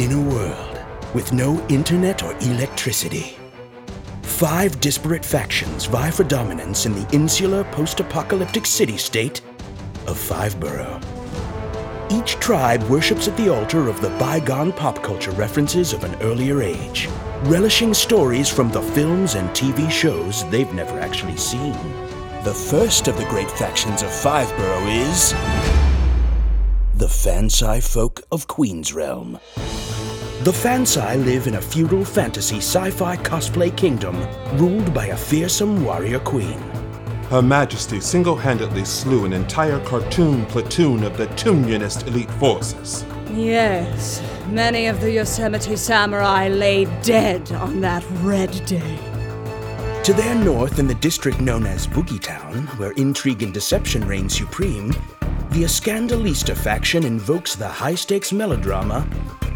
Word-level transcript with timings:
In 0.00 0.12
a 0.12 0.34
world 0.34 0.80
with 1.12 1.34
no 1.34 1.62
internet 1.68 2.22
or 2.22 2.32
electricity, 2.38 3.36
five 4.22 4.80
disparate 4.80 5.22
factions 5.22 5.84
vie 5.84 6.10
for 6.10 6.24
dominance 6.24 6.86
in 6.86 6.94
the 6.94 7.06
insular 7.12 7.64
post 7.64 8.00
apocalyptic 8.00 8.64
city 8.64 8.96
state 8.96 9.42
of 10.06 10.16
Fiveboro. 10.16 11.02
Each 12.10 12.36
tribe 12.36 12.82
worships 12.84 13.28
at 13.28 13.36
the 13.36 13.50
altar 13.50 13.90
of 13.90 14.00
the 14.00 14.08
bygone 14.18 14.72
pop 14.72 15.02
culture 15.02 15.32
references 15.32 15.92
of 15.92 16.02
an 16.02 16.14
earlier 16.22 16.62
age, 16.62 17.10
relishing 17.42 17.92
stories 17.92 18.48
from 18.48 18.70
the 18.70 18.80
films 18.80 19.34
and 19.34 19.50
TV 19.50 19.90
shows 19.90 20.48
they've 20.48 20.72
never 20.72 20.98
actually 20.98 21.36
seen. 21.36 21.76
The 22.42 22.54
first 22.54 23.06
of 23.06 23.18
the 23.18 23.26
great 23.26 23.50
factions 23.50 24.00
of 24.00 24.08
Fiveboro 24.08 24.80
is. 25.10 25.89
The 27.00 27.06
Fansai 27.06 27.82
folk 27.82 28.20
of 28.30 28.46
Queen's 28.46 28.92
Realm. 28.92 29.40
The 30.42 30.52
Fansai 30.52 31.24
live 31.24 31.46
in 31.46 31.54
a 31.54 31.60
feudal 31.62 32.04
fantasy 32.04 32.58
sci 32.58 32.90
fi 32.90 33.16
cosplay 33.16 33.74
kingdom 33.74 34.14
ruled 34.58 34.92
by 34.92 35.06
a 35.06 35.16
fearsome 35.16 35.82
warrior 35.82 36.18
queen. 36.18 36.60
Her 37.30 37.40
Majesty 37.40 38.00
single 38.00 38.36
handedly 38.36 38.84
slew 38.84 39.24
an 39.24 39.32
entire 39.32 39.82
cartoon 39.86 40.44
platoon 40.44 41.02
of 41.02 41.16
the 41.16 41.26
Tunionist 41.36 42.06
elite 42.06 42.30
forces. 42.32 43.06
Yes, 43.30 44.22
many 44.50 44.86
of 44.86 45.00
the 45.00 45.10
Yosemite 45.10 45.76
samurai 45.76 46.48
lay 46.48 46.84
dead 47.00 47.50
on 47.52 47.80
that 47.80 48.04
red 48.20 48.50
day. 48.66 48.98
To 50.04 50.12
their 50.12 50.34
north, 50.34 50.78
in 50.78 50.86
the 50.86 50.96
district 50.96 51.40
known 51.40 51.64
as 51.64 51.86
Boogie 51.86 52.20
Town, 52.20 52.66
where 52.76 52.92
intrigue 52.92 53.42
and 53.42 53.54
deception 53.54 54.06
reign 54.06 54.28
supreme, 54.28 54.92
the 55.50 55.64
Escandalista 55.64 56.56
faction 56.56 57.04
invokes 57.04 57.56
the 57.56 57.66
high 57.66 57.96
stakes 57.96 58.32
melodrama 58.32 58.98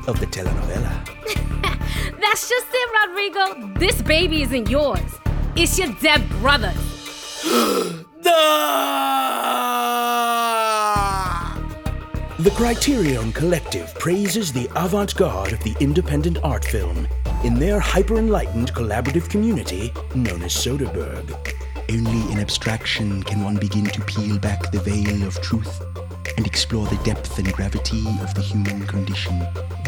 of 0.08 0.18
the 0.18 0.26
telenovela. 0.26 0.92
That's 2.20 2.48
just 2.48 2.66
it, 2.72 2.90
Rodrigo. 2.92 3.78
This 3.78 4.02
baby 4.02 4.42
isn't 4.42 4.69
yours. 4.69 5.20
It's 5.54 5.78
your 5.78 5.92
dead 6.00 6.28
brother's. 6.41 6.74
The 12.36 12.50
Criterion 12.50 13.32
Collective 13.32 13.94
praises 13.94 14.52
the 14.52 14.69
avant 14.74 15.14
garde 15.14 15.52
of 15.52 15.60
the 15.60 15.74
independent 15.80 16.38
art 16.42 16.64
film 16.64 17.06
in 17.44 17.54
their 17.54 17.78
hyper 17.78 18.19
enlightened 18.19 18.74
collaborative 18.74 19.30
community 19.30 19.92
known 20.14 20.42
as 20.42 20.52
Soderbergh. 20.52 21.54
Only 21.90 22.32
in 22.32 22.38
abstraction 22.38 23.22
can 23.22 23.42
one 23.42 23.56
begin 23.56 23.84
to 23.84 24.00
peel 24.02 24.38
back 24.38 24.70
the 24.70 24.80
veil 24.80 25.27
of 25.27 25.40
truth 25.40 25.82
and 26.36 26.46
explore 26.46 26.86
the 26.86 26.96
depth 27.04 27.38
and 27.38 27.52
gravity 27.52 28.04
of 28.22 28.34
the 28.34 28.41
human 28.41 28.86
condition. 28.86 29.38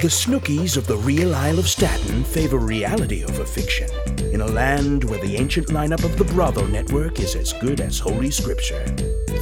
The 0.03 0.09
Snookies 0.09 0.77
of 0.77 0.87
the 0.87 0.97
real 0.97 1.35
Isle 1.35 1.59
of 1.59 1.69
Staten 1.69 2.23
favor 2.25 2.59
reality 2.59 3.25
over 3.25 3.45
fiction 3.45 3.89
in 4.33 4.41
a 4.41 4.47
land 4.47 5.05
where 5.05 5.21
the 5.21 5.37
ancient 5.37 5.69
lineup 5.69 6.05
of 6.05 6.17
the 6.19 6.25
Bravo 6.25 6.67
network 6.67 7.19
is 7.21 7.35
as 7.35 7.53
good 7.55 7.81
as 7.81 7.99
Holy 7.99 8.31
Scripture. 8.31 8.85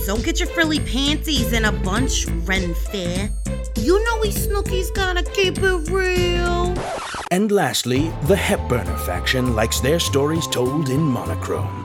Don't 0.06 0.24
get 0.24 0.38
your 0.38 0.48
frilly 0.48 0.80
panties 0.80 1.52
in 1.52 1.64
a 1.64 1.72
bunch, 1.72 2.26
Ren 2.46 2.74
Fair. 2.74 3.30
You 3.76 4.02
know 4.04 4.18
we 4.20 4.30
Snookies 4.30 4.94
gotta 4.94 5.22
keep 5.22 5.58
it 5.58 5.90
real. 5.90 6.74
And 7.30 7.50
lastly, 7.50 8.10
the 8.24 8.36
Hepburner 8.36 8.98
faction 9.04 9.54
likes 9.54 9.80
their 9.80 9.98
stories 9.98 10.46
told 10.46 10.88
in 10.88 11.00
monochrome, 11.00 11.84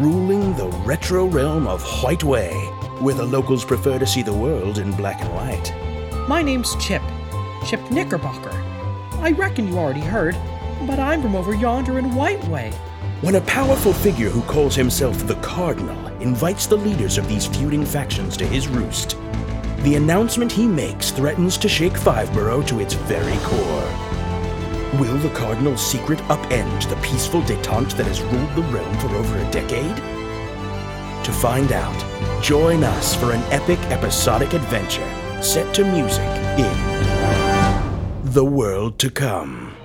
ruling 0.00 0.54
the 0.54 0.68
retro 0.86 1.26
realm 1.26 1.66
of 1.66 1.82
White 2.02 2.24
Way, 2.24 2.54
where 3.00 3.14
the 3.14 3.26
locals 3.26 3.66
prefer 3.66 3.98
to 3.98 4.06
see 4.06 4.22
the 4.22 4.32
world 4.32 4.78
in 4.78 4.92
black 4.92 5.20
and 5.20 5.34
white. 5.34 6.26
My 6.26 6.40
name's 6.40 6.74
Chip. 6.76 7.02
Chip 7.66 7.82
Knickerbocker. 7.90 8.50
I 9.18 9.32
reckon 9.32 9.68
you 9.68 9.76
already 9.76 10.00
heard, 10.00 10.38
but 10.86 10.98
I'm 10.98 11.20
from 11.20 11.36
over 11.36 11.54
yonder 11.54 11.98
in 11.98 12.14
White 12.14 12.42
Way. 12.44 12.70
When 13.20 13.34
a 13.34 13.42
powerful 13.42 13.92
figure 13.92 14.30
who 14.30 14.40
calls 14.42 14.74
himself 14.74 15.26
the 15.26 15.34
Cardinal 15.36 16.06
invites 16.22 16.64
the 16.64 16.78
leaders 16.78 17.18
of 17.18 17.28
these 17.28 17.46
feuding 17.46 17.84
factions 17.84 18.38
to 18.38 18.46
his 18.46 18.68
roost, 18.68 19.18
the 19.80 19.96
announcement 19.96 20.50
he 20.50 20.66
makes 20.66 21.10
threatens 21.10 21.58
to 21.58 21.68
shake 21.68 21.92
Fiveboro 21.92 22.66
to 22.68 22.80
its 22.80 22.94
very 22.94 23.36
core. 23.42 24.19
Will 24.94 25.16
the 25.18 25.30
Cardinal's 25.30 25.80
secret 25.80 26.18
upend 26.30 26.88
the 26.90 26.96
peaceful 26.96 27.42
detente 27.42 27.96
that 27.96 28.06
has 28.06 28.20
ruled 28.22 28.56
the 28.56 28.62
realm 28.72 28.98
for 28.98 29.06
over 29.14 29.38
a 29.38 29.50
decade? 29.52 29.96
To 31.24 31.30
find 31.30 31.70
out, 31.70 32.42
join 32.42 32.82
us 32.82 33.14
for 33.14 33.30
an 33.30 33.40
epic 33.52 33.78
episodic 33.92 34.52
adventure 34.52 35.08
set 35.40 35.72
to 35.76 35.84
music 35.84 36.26
in 36.58 38.32
The 38.32 38.44
World 38.44 38.98
to 38.98 39.10
Come. 39.10 39.76